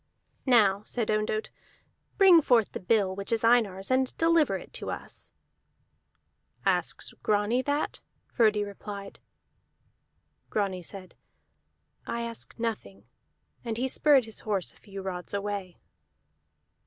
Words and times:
"Now," 0.47 0.81
said 0.83 1.11
Ondott, 1.11 1.51
"bring 2.17 2.41
forth 2.41 2.71
the 2.71 2.79
bill 2.79 3.15
which 3.15 3.31
is 3.31 3.43
Einar's, 3.43 3.91
and 3.91 4.17
deliver 4.17 4.57
it 4.57 4.73
to 4.73 4.89
us." 4.89 5.31
"Asks 6.65 7.13
Grani 7.21 7.61
that?" 7.61 7.99
Frodi 8.25 8.63
replied. 8.65 9.19
Grani 10.49 10.81
said, 10.81 11.13
"I 12.07 12.21
ask 12.21 12.57
nothing." 12.57 13.03
And 13.63 13.77
he 13.77 13.87
spurred 13.87 14.25
his 14.25 14.39
horse 14.39 14.73
a 14.73 14.77
few 14.77 15.03
rods 15.03 15.35
away. 15.35 15.77